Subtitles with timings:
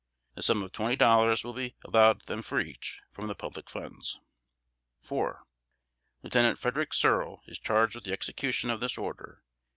[0.33, 4.19] The sum of twenty dollars will be allowed them for each, from the public funds.
[5.01, 5.45] 4.
[6.23, 9.43] Lieutenant Frederick Searle is charged with the execution of this order.